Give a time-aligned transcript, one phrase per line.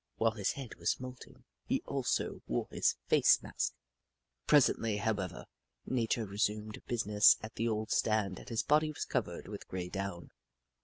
[0.15, 3.73] While his head was moulting, he also wore his face mask.
[4.47, 5.45] Presently, however.
[5.85, 9.89] Nature resumed busi ness at the old stand and his body was covered with grey
[9.89, 10.31] down.